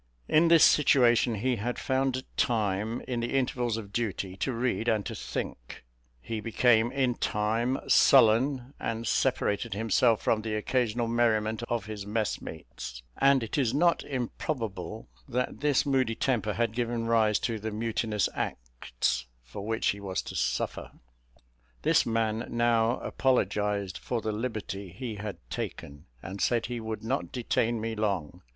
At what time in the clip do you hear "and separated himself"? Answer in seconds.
8.79-10.19